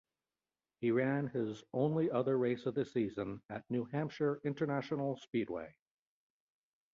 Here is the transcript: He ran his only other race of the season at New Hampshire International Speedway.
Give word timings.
He 0.79 0.89
ran 0.89 1.27
his 1.27 1.63
only 1.73 2.09
other 2.09 2.35
race 2.35 2.65
of 2.65 2.73
the 2.73 2.85
season 2.85 3.39
at 3.51 3.69
New 3.69 3.85
Hampshire 3.85 4.41
International 4.43 5.15
Speedway. 5.17 5.75